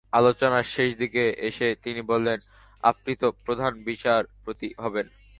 আলোচনার 0.13 0.65
শেষ 0.75 0.89
দিকে 0.97 1.23
এসে 1.39 1.67
তিনি 1.83 2.01
বললেন, 2.01 2.39
আপনি 2.83 3.11
তো 3.15 3.27
প্রধান 3.45 3.71
বিচারপতি 3.83 4.67
হবেন। 4.77 5.07